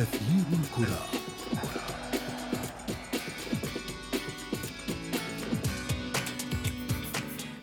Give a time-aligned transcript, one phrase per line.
[0.00, 1.06] أثير الكرة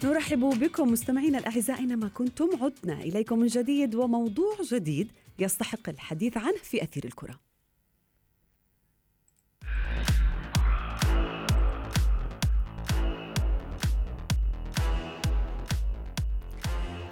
[0.04, 6.57] نرحب بكم مستمعينا الأعزاء اينما كنتم عدنا إليكم من جديد وموضوع جديد يستحق الحديث عنه
[6.63, 7.39] في أثير الكرة.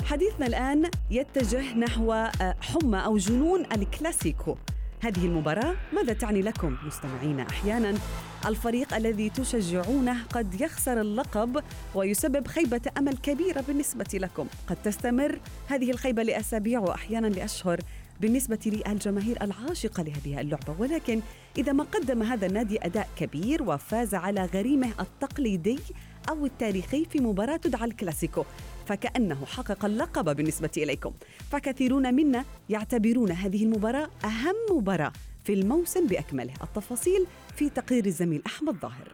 [0.04, 4.58] حديثنا الآن يتجه نحو آه، حمى أو جنون الكلاسيكو
[5.06, 7.94] هذه المباراة ماذا تعني لكم مستمعينا أحيانا؟
[8.46, 11.64] الفريق الذي تشجعونه قد يخسر اللقب
[11.96, 14.48] ويسبب خيبة أمل كبيرة بالنسبة لكم.
[14.68, 17.80] قد تستمر هذه الخيبة لأسابيع وأحيانا لأشهر
[18.22, 20.76] بالنسبة للجماهير العاشقة لهذه اللعبة.
[20.80, 21.22] ولكن
[21.58, 25.80] إذا ما قدم هذا النادي أداء كبير وفاز على غريمه التقليدي
[26.30, 28.46] أو التاريخي في مباراة تدعى الكلاسيكو
[28.86, 31.14] فكأنه حقق اللقب بالنسبة إليكم.
[31.52, 35.12] فكثيرون منا يعتبرون هذه المباراة أهم مباراة
[35.44, 36.54] في الموسم بأكمله.
[36.64, 37.26] التفاصيل
[37.56, 39.12] في تقرير الزميل أحمد ظاهر.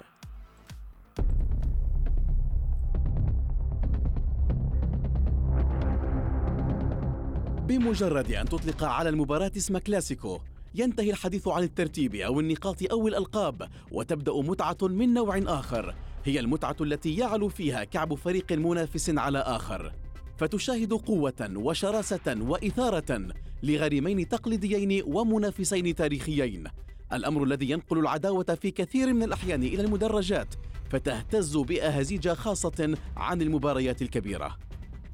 [7.67, 10.39] بمجرد أن تطلق على المباراة اسم كلاسيكو
[10.75, 15.95] ينتهي الحديث عن الترتيب أو النقاط أو الألقاب وتبدأ متعة من نوع آخر.
[16.25, 19.93] هي المتعة التي يعلو فيها كعب فريق منافس على آخر.
[20.37, 23.27] فتشاهد قوة وشراسة وإثارة
[23.63, 26.63] لغريمين تقليديين ومنافسين تاريخيين.
[27.13, 30.55] الأمر الذي ينقل العداوة في كثير من الأحيان إلى المدرجات
[30.89, 34.57] فتهتز بأهازيج خاصة عن المباريات الكبيرة.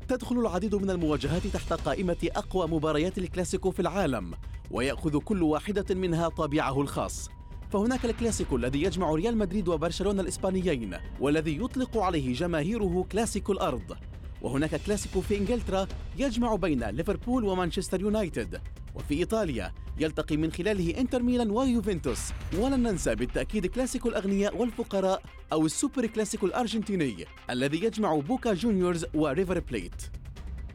[0.07, 4.33] تدخل العديد من المواجهات تحت قائمة أقوى مباريات الكلاسيكو في العالم
[4.71, 7.29] ويأخذ كل واحدة منها طابعه الخاص.
[7.71, 13.97] فهناك الكلاسيكو الذي يجمع ريال مدريد وبرشلونة الإسبانيين والذي يطلق عليه جماهيره كلاسيكو الأرض.
[14.41, 18.61] وهناك كلاسيكو في إنجلترا يجمع بين ليفربول ومانشستر يونايتد.
[18.95, 22.19] وفي إيطاليا يلتقي من خلاله إنتر ميلان ويوفنتوس.
[22.57, 25.21] ولن ننسى بالتأكيد كلاسيكو الأغنياء والفقراء
[25.53, 30.01] أو السوبر كلاسيكو الأرجنتيني الذي يجمع بوكا جونيورز وريفر بليت.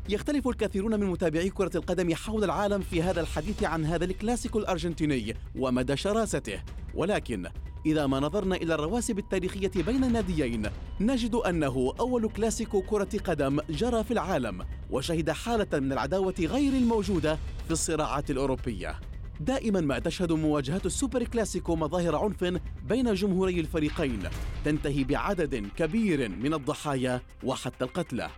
[0.08, 5.36] يختلف الكثيرون من متابعي كرة القدم حول العالم في هذا الحديث عن هذا الكلاسيكو الأرجنتيني
[5.56, 6.62] ومدى شراسته.
[6.94, 7.46] ولكن
[7.86, 10.68] إذا ما نظرنا إلى الرواسب التاريخية بين الناديين
[11.00, 17.38] نجد أنه أول كلاسيكو كرة قدم جرى في العالم وشهد حالة من العداوة غير الموجودة
[17.64, 19.00] في الصراعات الأوروبية.
[19.40, 24.22] دائما ما تشهد مواجهات السوبر كلاسيكو مظاهر عنف بين جمهوري الفريقين
[24.64, 28.30] تنتهي بعدد كبير من الضحايا وحتى القتلى.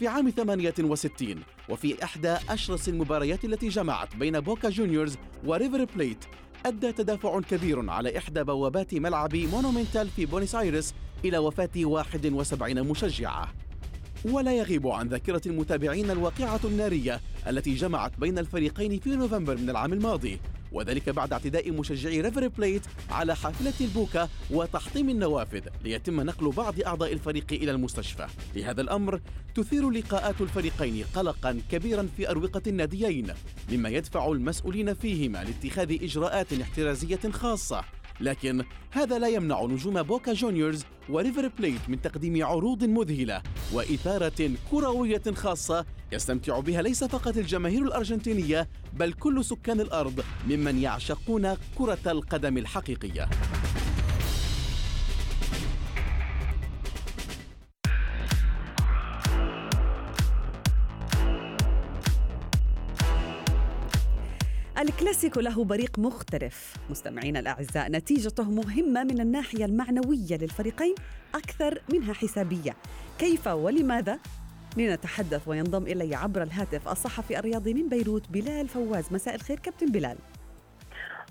[0.00, 1.36] في عام 68
[1.68, 6.24] وفي إحدى أشرس المباريات التي جمعت بين بوكا جونيورز وريفر بليت
[6.66, 10.94] أدى تدافع كبير على إحدى بوابات ملعب مونومنتال في بوينس آيرس
[11.24, 13.52] إلى وفاة 71 مشجعة.
[14.24, 19.92] ولا يغيب عن ذاكرة المتابعين الواقعة النارية التي جمعت بين الفريقين في نوفمبر من العام
[19.92, 20.40] الماضي.
[20.72, 27.12] وذلك بعد اعتداء مشجعي ريفر بليت على حافلة البوكا وتحطيم النوافذ ليتم نقل بعض أعضاء
[27.12, 28.26] الفريق إلى المستشفى.
[28.56, 29.20] لهذا الأمر
[29.54, 33.32] تثير لقاءات الفريقين قلقا كبيرا في أروقة الناديين
[33.72, 37.84] مما يدفع المسؤولين فيهما لاتخاذ إجراءات احترازية خاصة.
[38.20, 43.42] لكن هذا لا يمنع نجوم بوكا جونيورز وريفر بليت من تقديم عروض مذهلة
[43.72, 51.54] وإثارة كروية خاصة يستمتع بها ليس فقط الجماهير الأرجنتينية بل كل سكان الأرض ممن يعشقون
[51.78, 53.28] كرة القدم الحقيقية.
[64.90, 66.76] الكلاسيكو له بريق مختلف.
[66.90, 70.94] مستمعينا الأعزاء نتيجته مهمة من الناحية المعنوية للفريقين
[71.34, 72.76] أكثر منها حسابية.
[73.18, 74.18] كيف ولماذا؟
[74.76, 79.12] لنتحدث وينضم إلي عبر الهاتف الصحفي الرياضي من بيروت بلال فواز.
[79.12, 80.18] مساء الخير كابتن بلال.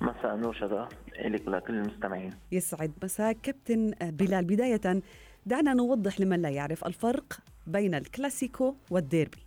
[0.01, 0.89] مساء النور شذا.
[1.25, 2.33] لك ولكل المستمعين.
[2.51, 4.45] يسعد مساء كابتن بلال.
[4.45, 5.01] بداية
[5.45, 9.43] دعنا نوضح لمن لا يعرف الفرق بين الكلاسيكو والديربي.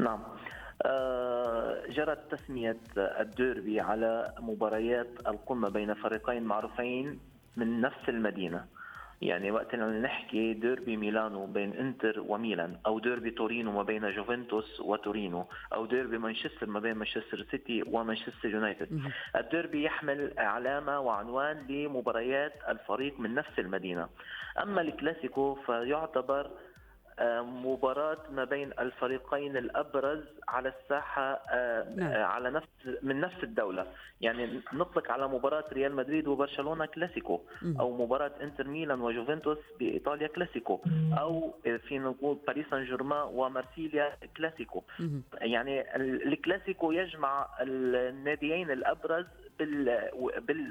[0.00, 0.20] نعم.
[1.88, 7.20] جرت تسمية الديربي على مباريات القمة بين فريقين معروفين
[7.56, 8.64] من نفس المدينة.
[9.22, 15.46] يعني وقت نحكي ديربي ميلانو بين انتر وميلان أو ديربي تورينو ما بين جوفنتوس وتورينو
[15.74, 19.00] أو ديربي مانشستر ما بين مانشستر سيتي ومانشستر يونايتد.
[19.36, 24.08] الديربي يحمل علامه وعنوان لمباريات الفريق من نفس المدينة.
[24.62, 26.50] أما الكلاسيكو فيعتبر
[27.40, 31.40] مباراة ما بين الفريقين الأبرز على الساحة
[31.96, 32.22] نعم.
[32.22, 32.68] على نفس
[33.02, 33.86] من نفس الدولة.
[34.20, 37.40] يعني نطلق على مباراة ريال مدريد وبرشلونة كلاسيكو
[37.80, 40.80] أو مباراة إنتر ميلان وجوفنتوس بإيطاليا كلاسيكو
[41.18, 41.54] أو
[41.88, 44.82] في نقول باريس سان جيرمان ومارسيليا كلاسيكو.
[45.40, 49.26] يعني الكلاسيكو يجمع الناديين الأبرز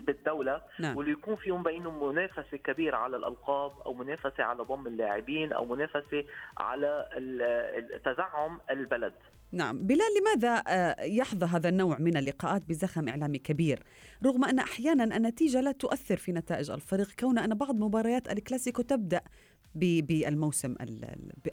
[0.07, 0.97] بالدولة نعم.
[0.97, 6.25] واللي يكون فيهم بينهم منافسة كبيرة على الألقاب أو منافسة على ضم اللاعبين أو منافسة
[6.57, 7.09] على
[8.05, 9.13] تزعم البلد.
[9.51, 9.79] نعم.
[9.87, 13.83] بلال لماذا آه، يحظى هذا النوع من اللقاءات بزخم إعلامي كبير؟
[14.25, 19.21] رغم أن أحيانا النتيجة لا تؤثر في نتائج الفريق كون أن بعض مباريات الكلاسيكو تبدأ
[19.75, 20.75] بالموسم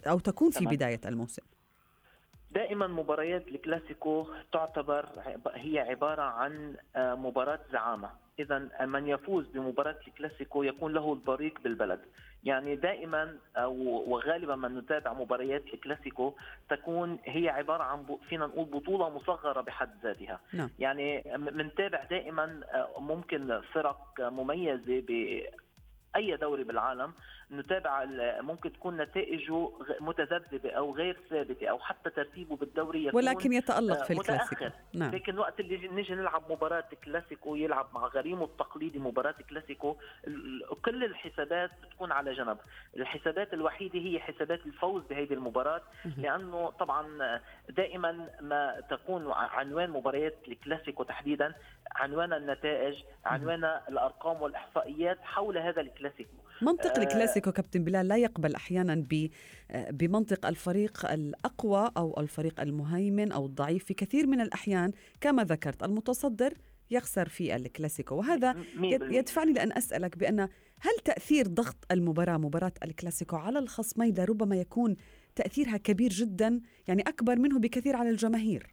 [0.07, 1.43] أو تكون في بداية الموسم.
[2.55, 5.07] دائما مباريات الكلاسيكو تعتبر
[5.55, 8.11] هي عبارة عن آه، مباراة زعامة.
[8.39, 12.01] اذا من يفوز بمباراة الكلاسيكو يكون له البريق بالبلد.
[12.45, 13.39] يعني دائما
[14.07, 16.35] وغالبا من نتابع مباريات الكلاسيكو
[16.71, 20.41] تكون هي عبارة عن فينا نقول بطولة مصغرة بحد ذاتها.
[20.53, 20.71] نعم.
[20.79, 25.03] يعني بنتابع دائما آه، ممكن فرق مميزة
[26.17, 27.13] اي دوري بالعالم.
[27.53, 28.05] نتابع
[28.41, 29.71] ممكن تكون نتائجه
[30.01, 34.65] متذبذبة أو غير ثابتة أو حتى ترتيبه بالدوري يكون ولكن يتألق في الكلاسيكو.
[34.95, 35.11] نعم.
[35.11, 39.97] لكن وقت اللي نجي نلعب مباراة كلاسيكو يلعب مع غريمه التقليدي مباراة كلاسيكو
[40.85, 42.59] كل الحسابات بتكون على جنب.
[42.97, 45.83] الحسابات الوحيدة هي حسابات الفوز بهذه المباراة
[46.17, 51.55] لأنه طبعا دائما ما تكون عنوان مباريات الكلاسيكو تحديدا
[51.93, 56.44] عنوان النتائج عنوان الأرقام والإحصائيات حول هذا الكلاسيكو.
[56.63, 59.07] منطق الكلاسيكو كابتن بلال لا يقبل أحيانا
[59.91, 63.85] بمنطق الفريق الأقوى أو الفريق المهيمن أو الضعيف.
[63.85, 66.55] في كثير من الأحيان كما ذكرت المتصدر
[66.91, 68.15] يخسر في الكلاسيكو.
[68.15, 68.55] وهذا
[68.93, 70.41] يدفعني لأن أسألك بأن
[70.81, 74.97] هل تأثير ضغط المباراة مباراة الكلاسيكو على الخصمين لربما يكون
[75.37, 78.67] تأثيرها كبير جدا يعني أكبر منه بكثير على الجماهير؟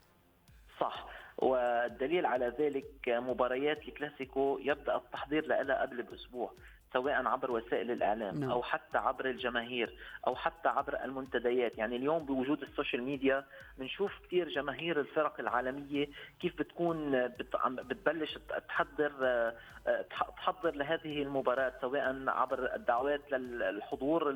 [0.79, 1.07] صح.
[1.37, 6.53] والدليل على ذلك مباريات الكلاسيكو يبدأ التحضير لها قبل بأسبوع.
[6.93, 8.51] سواء عبر وسائل الإعلام نعم.
[8.51, 9.93] أو حتى عبر الجماهير
[10.27, 13.45] أو حتى عبر المنتديات يعني اليوم بوجود ال social media
[13.77, 16.07] بنشوف كثير جماهير الفرق العالمية
[16.41, 17.27] كيف بتكون
[17.67, 19.11] بتبلش تحضر
[20.37, 24.29] تحضر لهذه المباراة سواء عبر الدعوات للحضور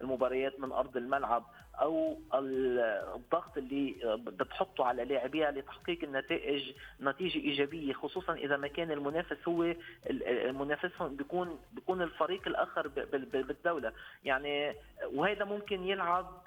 [0.00, 1.44] المباريات من أرض الملعب
[1.80, 3.94] أو الضغط اللي
[4.26, 9.74] بتحطه على لاعبيها لتحقيق النتائج نتيجة إيجابية خصوصا إذا ما كان المنافس هو
[10.10, 12.88] المنافس بيكون بيكون الفريق الآخر
[13.32, 13.92] بالدولة.
[14.24, 14.74] يعني
[15.12, 16.42] وهذا ممكن يلعب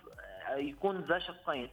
[0.55, 1.69] يكون ذا شقين.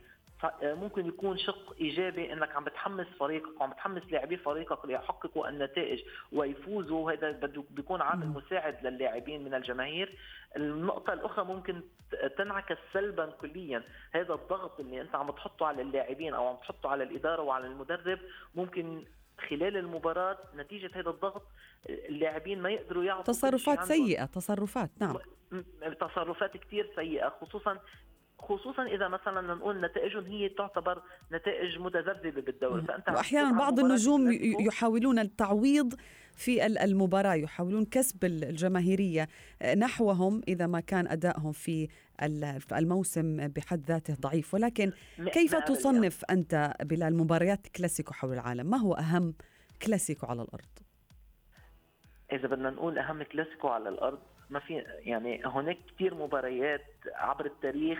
[0.62, 6.00] ممكن يكون شق إيجابي إنك عم بتحمس فريقك وعم بتحمس لاعبي فريقك ليحققوا النتائج
[6.32, 6.99] ويفوزوا.
[7.06, 10.19] وهذا بده بيكون عامل مساعد للاعبين من الجماهير.
[10.56, 11.82] النقطة الأخرى ممكن
[12.38, 13.82] تنعكس سلبا كليا.
[14.12, 18.19] هذا الضغط اللي أنت عم تحطه على اللاعبين أو عم تحطه على الإدارة وعلى المدرب
[18.55, 19.05] ممكن
[19.49, 21.43] خلال المباراة نتيجة هذا الضغط
[21.88, 25.17] اللاعبين ما يقدروا يعطوا تصرفات سيئة تصرفات نعم.
[26.00, 27.79] تصرفات كثير سيئة خصوصا
[28.38, 31.02] خصوصا إذا مثلا نقول نتائجهم هي تعتبر
[31.32, 35.94] نتائج متذبذبة بالدوري فأنت واحيانا بعض النجوم يحاولون التعويض
[36.37, 39.29] في المباراة يحاولون كسب الجماهيرية.
[39.76, 41.88] نحوهم إذا ما كان أدائهم في
[42.73, 44.55] الموسم بحد ذاته ضعيف.
[44.55, 44.93] ولكن
[45.32, 49.35] كيف تصنف أنت بلال مباريات كلاسيكو حول العالم؟ ما هو أهم
[49.82, 50.79] كلاسيكو على الأرض؟
[52.32, 54.19] إذا بدنا نقول أهم كلاسيكو على الأرض
[54.50, 57.99] ما في يعني هناك كثير مباريات عبر التاريخ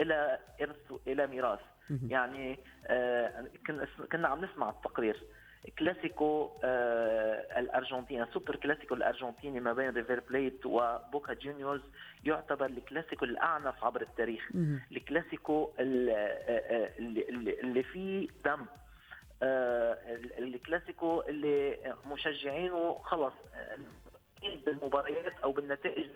[0.00, 1.60] إلى إرث إلى ميراث.
[2.08, 3.44] يعني آه
[4.12, 5.22] كنا عم نسمع التقرير.
[5.78, 11.80] كلاسيكو آه الأرجنتين سوبر كلاسيكو الأرجنتيني ما بين ريفير بليت وبوكا جونيورز
[12.24, 14.48] يعتبر الكلاسيكو الأعنف عبر التاريخ.
[14.92, 18.66] الكلاسيكو اللي, آه، اللي, فيه دم.
[19.42, 19.98] آه
[20.38, 23.78] الكلاسيكو اللي مشجعينه خلص آه،
[24.66, 26.06] بالمباريات أو بالنتائج.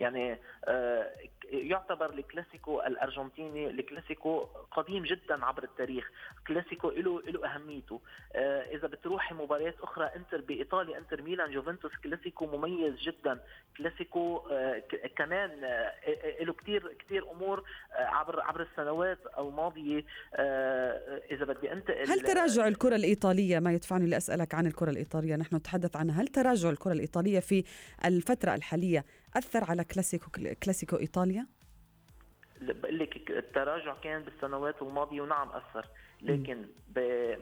[0.00, 1.10] يعني آه،
[1.50, 4.38] يعتبر الكلاسيكو الأرجنتيني الكلاسيكو
[4.70, 6.10] قديم جدا عبر التاريخ
[6.46, 8.00] كلاسيكو له له أهميته.
[8.34, 13.40] آه، إذا بتروحي مباريات أخرى إنتر بإيطاليا إنتر ميلان جوفنتوس كلاسيكو مميز جدا.
[13.76, 14.82] كلاسيكو آه،
[15.16, 15.50] كمان
[16.40, 20.04] له كثير كثير أمور عبر عبر السنوات الماضية.
[21.30, 25.36] إذا بدي انت هل تراجع الكرة الإيطالية؟ ما يدفعني لأسألك عن الكرة الإيطالية.
[25.36, 27.64] نحن نتحدث عنها هل تراجع الكرة الإيطالية في
[28.04, 29.04] الفترة الحالية؟
[29.36, 30.30] أثر على كلاسيكو
[30.62, 31.46] كلاسيكو إيطاليا؟
[32.60, 35.86] بقول لك التراجع كان بالسنوات الماضية ونعم أثر
[36.22, 36.64] لكن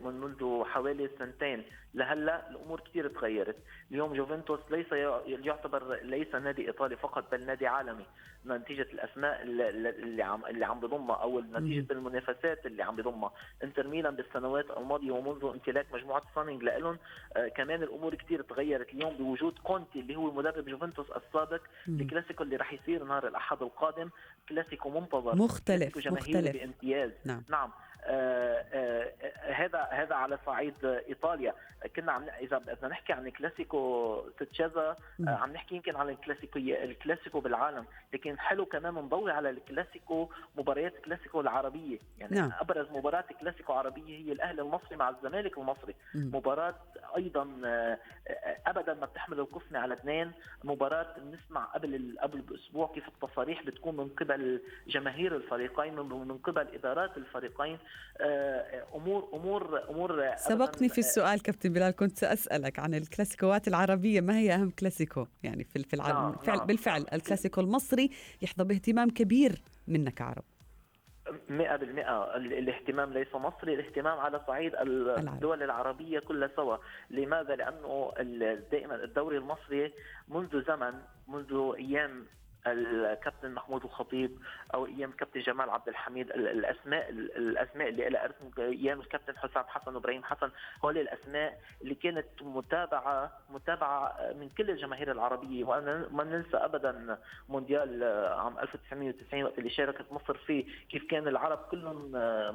[0.05, 1.63] منذ حوالي سنتين
[1.95, 3.57] لهلا الأمور كثير تغيرت،
[3.91, 4.93] اليوم جوفنتوس ليس
[5.27, 8.07] يعتبر ليس نادي إيطالي فقط بل نادي عالمي.
[8.47, 13.33] نتيجة الأسماء اللي عم اللي عم بضمها أو نتيجة المنافسات اللي عم بضمها،
[13.65, 16.99] إنتر ميلان بالسنوات الماضية ومنذ امتلاك مجموعة سونينج لهم
[17.37, 18.95] آه كمان الأمور كثير تغيرت.
[18.95, 24.11] اليوم بوجود كونتي اللي هو مدرب جوفنتوس السابق الكلاسيكو اللي راح يصير نهار الأحد القادم
[24.49, 25.37] كلاسيكو منتظر.
[25.37, 26.53] مختلف مختلف.
[26.53, 27.11] بامتياز.
[27.25, 27.71] نعم, نعم.
[28.05, 29.13] آه آه
[29.53, 31.55] هذا هذا على صعيد إيطاليا.
[31.97, 34.97] كنا عم إذا بدنا نحكي عن كلاسيكو تشيزا
[35.29, 37.87] آه عم نحكي يمكن عن الكلاسيكو الكلاسيكو بالعالم.
[38.13, 41.99] لكن حلو كمان نضوي على الكلاسيكو مباريات الكلاسيكو العربية.
[42.19, 42.53] يعني نعم.
[42.61, 45.95] أبرز مباراة كلاسيكو عربيه هي الأهلي المصري مع الزمالك المصري.
[46.15, 46.37] م.
[46.37, 46.75] مباراة
[47.17, 47.99] أيضا آه،
[48.67, 50.33] ابدا ما بتحمل القسمه على اثنين
[50.65, 57.17] مباراة بنسمع قبل قبل بأسبوع كيف التصاريح بتكون من قبل جماهير الفريقين من قبل إدارات
[57.17, 57.75] الفريقين.
[57.75, 57.88] آه،
[58.95, 64.21] امور امور أمور سبقني في السؤال كابتن بلال كنت سأسألك عن الكلاسيكوات العربية.
[64.21, 66.67] ما هي أهم كلاسيكو؟ يعني في في العالم نعم فعل نعم.
[66.67, 68.11] بالفعل الكلاسيكو المصري
[68.43, 70.45] يحظى باهتمام كبير منا كعرب
[71.29, 71.33] 100%
[72.37, 76.77] الاهتمام ليس مصري الاهتمام على صعيد الدول العربية كلها سوا.
[77.11, 78.13] لماذا؟ لأنه
[78.71, 79.93] دائما الدوري المصري
[80.29, 80.95] منذ زمن
[81.29, 82.27] منذ أيام
[82.67, 84.39] الكابتن محمود الخطيب
[84.75, 89.95] أو أيام كابتن جمال عبد الحميد الأسماء الأسماء اللي لها ارث أيام الكابتن حسام حسن
[89.95, 90.51] وإبراهيم حسن
[90.85, 95.65] هول الأسماء اللي كانت متابعة متابعة من كل الجماهير العربية.
[95.65, 98.05] وأنا ما ننسى ابدا مونديال
[98.39, 102.11] عام 1990 وقت اللي شاركت مصر فيه كيف كان العرب كلهم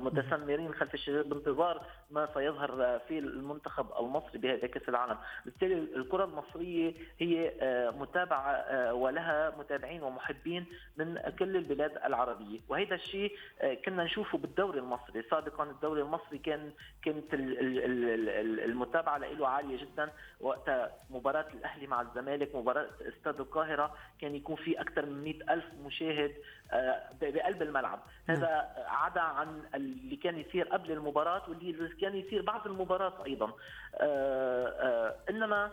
[0.06, 5.18] متسمرين خلف الشباب بانتظار ما سيظهر في المنتخب المصري بهذا كأس العالم.
[5.46, 7.54] بالتالي الكرة المصرية هي
[8.00, 10.66] متابعة ولها متابعين ومحبين
[10.98, 12.60] من كل البلاد العربية.
[12.70, 13.32] وهذا الشيء
[13.62, 15.24] آه، كنا نشوفه بالدوري المصري.
[15.32, 16.72] سابقا الدوري المصري كان
[17.04, 20.12] كانت المتابعة له عالية جدا.
[20.42, 25.66] وقت مباراة الأهلي مع الزمالك مباراة استاد القاهرة كان يكون في أكثر من مئة ألف
[25.86, 26.34] مشاهد
[26.72, 28.00] آه، بقلب الملعب.
[28.30, 28.86] هذا نعم.
[28.88, 33.54] عدا عن اللي كان يصير قبل المباراة واللي كان يصير بعد المباراة أيضا.
[33.96, 35.72] آه، إنما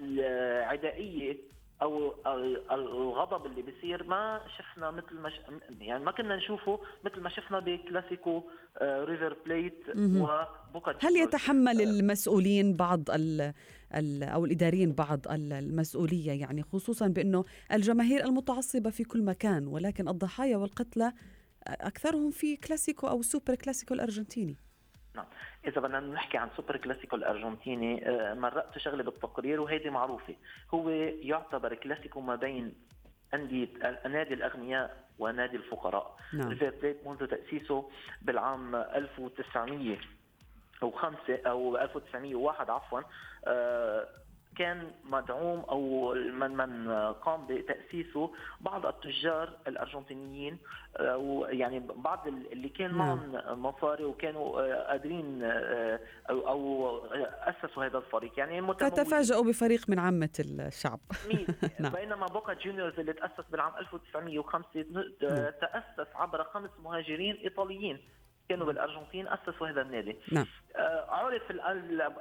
[0.00, 1.36] العدائيه
[1.82, 2.14] أو
[2.72, 5.40] الغضب اللي بيصير ما شفنا مثل ما ش...
[5.80, 8.42] يعني ما كنا نشوفه مثل ما شفنا بكلاسيكو
[8.82, 11.84] ريفر بليت وبوكا هل يتحمل آه.
[11.84, 13.52] المسؤولين بعض ال...
[13.94, 14.22] ال...
[14.22, 21.12] أو الإداريين بعض المسؤولية يعني خصوصا بأنه الجماهير المتعصبة في كل مكان ولكن الضحايا والقتلى
[21.66, 24.56] أكثرهم في كلاسيكو أو سوبر كلاسيكو الأرجنتيني.
[25.14, 25.26] نعم.
[25.66, 30.34] إذا بدنا نحكي عن سوبر كلاسيكو الأرجنتيني آه، مرقت شغلة بالتقرير وهيدي معروفة.
[30.74, 32.74] هو يعتبر كلاسيكو ما بين
[33.34, 33.68] أندية
[34.06, 36.16] نادي الأغنياء ونادي الفقراء.
[36.32, 36.48] نعم.
[36.48, 37.90] ريفير بليت منذ تأسيسه
[38.22, 39.98] بالعام 1900
[40.82, 43.00] أو خمسة أو 1901 عفوا
[43.46, 44.08] آه
[44.58, 48.30] كان مدعوم أو من من قام بتأسيسه
[48.60, 50.58] بعض التجار الأرجنتينيين
[51.00, 53.62] ويعني بعض اللي كان معهم نعم.
[53.62, 60.44] مصاري وكانوا آه، قادرين آه، أو أو أسسوا هذا الفريق يعني فتفاجئوا بفريق من عامة
[60.60, 61.00] الشعب
[61.80, 61.92] نعم.
[61.92, 65.10] بينما بوكا جونيورز اللي تأسس بالعام 1905 نعم.
[65.60, 67.98] تأسس عبر خمس مهاجرين إيطاليين
[68.48, 70.16] كانوا بالأرجنتين أسسوا هذا النادي.
[70.32, 70.46] نعم.
[70.76, 71.42] آه عرف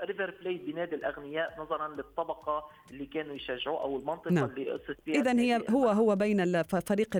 [0.04, 4.50] الريفر بليت بنادي الأغنياء نظرا للطبقة اللي كانوا يشجعوه أو المنطقة نعم.
[4.50, 7.18] اللي اسس فيها اذا هي هو هو بين فريق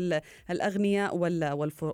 [0.50, 1.16] الأغنياء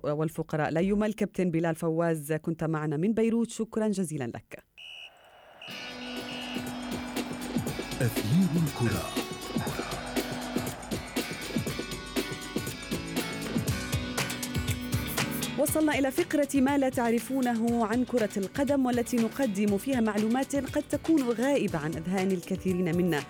[0.04, 0.70] والفقراء.
[0.70, 3.50] لا يمل كابتن بلال فواز كنت معنا من بيروت.
[3.50, 4.64] شكرا جزيلا لك.
[8.00, 9.39] أثير الكرة.
[15.60, 21.22] وصلنا إلى فقرة ما لا تعرفونه عن كرة القدم والتي نقدم فيها معلومات قد تكون
[21.22, 23.22] غائبة عن أذهان الكثيرين منا.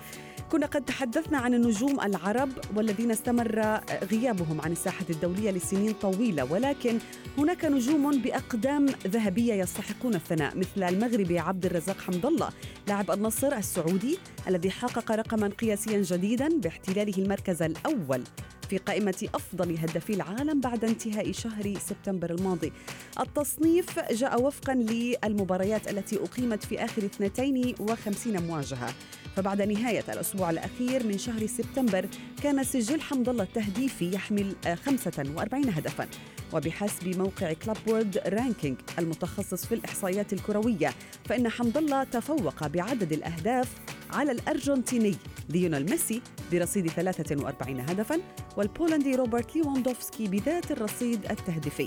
[0.52, 3.80] كنا قد تحدثنا عن النجوم العرب والذين استمر
[4.12, 6.98] غيابهم عن الساحة الدولية لسنين طويلة ولكن
[7.38, 12.48] هناك نجوم بأقدام ذهبية يستحقون الثناء مثل المغربي عبد الرزاق حمد الله
[12.88, 14.18] لاعب النصر السعودي
[14.48, 18.22] الذي حقق رقما قياسيا جديدا باحتلاله المركز الأول.
[18.70, 22.72] في قائمة أفضل هدافي العالم بعد انتهاء شهر سبتمبر الماضي.
[23.20, 28.94] التصنيف جاء وفقا للمباريات التي أقيمت في آخر 52 مواجهة.
[29.36, 32.08] فبعد نهاية الأسبوع الأخير من شهر سبتمبر
[32.42, 36.08] كان سجل حمد الله التهديفي يحمل 45 هدفا.
[36.52, 43.68] وبحسب موقع Club World Ranking المتخصص في الإحصائيات الكروية فإن حمد الله تفوق بعدد الأهداف
[44.10, 45.16] على الأرجنتيني.
[45.50, 48.20] ليونيل ميسي برصيد 43 هدفاً
[48.56, 51.86] والبولندي روبرت ليواندوفسكي بذات الرصيد التهديفي.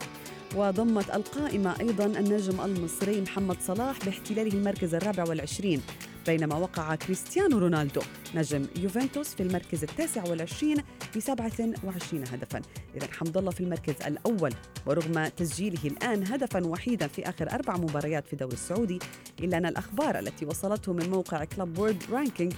[0.55, 5.81] وضمت القائمة أيضا النجم المصري محمد صلاح باحتلاله المركز الرابع والعشرين
[6.25, 8.01] بينما وقع كريستيانو رونالدو
[8.35, 10.77] نجم يوفنتوس في المركز التاسع والعشرين
[11.15, 12.61] ب 27 هدفا.
[12.95, 14.53] إذا حمد الله في المركز الأول
[14.85, 18.99] ورغم تسجيله الآن هدفا وحيدا في آخر أربع مباريات في الدوري السعودي
[19.39, 22.53] إلا أن الأخبار التي وصلته من موقع Club World Ranking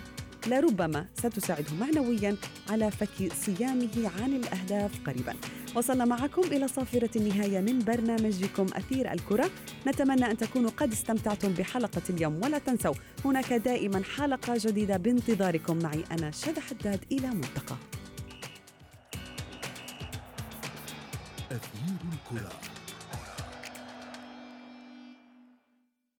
[0.47, 2.37] لربما ستساعده معنويا
[2.69, 5.35] على فك صيامه عن الأهداف قريبا.
[5.75, 9.49] وصلنا معكم إلى صافرة النهاية من برنامجكم أثير الكرة.
[9.87, 12.93] نتمنى أن تكونوا قد استمتعتم بحلقة اليوم ولا تنسوا
[13.25, 17.05] هناك دائما حلقة جديدة بانتظاركم معي أنا شذى حداد.
[17.11, 17.75] إلى ملتقى.
[21.51, 22.64] أثير الكرة.